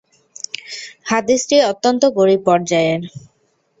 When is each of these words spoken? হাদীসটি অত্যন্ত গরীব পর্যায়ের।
হাদীসটি 1.05 1.57
অত্যন্ত 1.71 2.03
গরীব 2.17 2.41
পর্যায়ের। 2.47 3.01